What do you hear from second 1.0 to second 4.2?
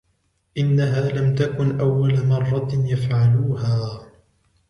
لم تكن أول مرة يفعلوها.